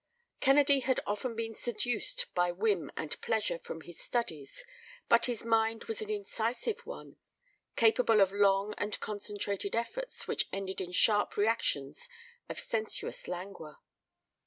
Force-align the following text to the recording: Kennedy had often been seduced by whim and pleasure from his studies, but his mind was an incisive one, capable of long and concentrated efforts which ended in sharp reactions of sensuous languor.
Kennedy 0.39 0.79
had 0.79 0.99
often 1.05 1.35
been 1.35 1.53
seduced 1.53 2.33
by 2.33 2.51
whim 2.51 2.91
and 2.97 3.21
pleasure 3.21 3.59
from 3.59 3.81
his 3.81 3.99
studies, 4.01 4.65
but 5.07 5.27
his 5.27 5.45
mind 5.45 5.83
was 5.83 6.01
an 6.01 6.09
incisive 6.09 6.79
one, 6.87 7.17
capable 7.75 8.19
of 8.19 8.31
long 8.31 8.73
and 8.79 8.99
concentrated 8.99 9.75
efforts 9.75 10.27
which 10.27 10.49
ended 10.51 10.81
in 10.81 10.91
sharp 10.91 11.37
reactions 11.37 12.09
of 12.49 12.57
sensuous 12.59 13.27
languor. 13.27 13.77